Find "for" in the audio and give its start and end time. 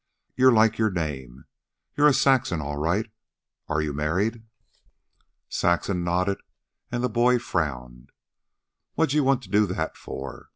9.95-10.49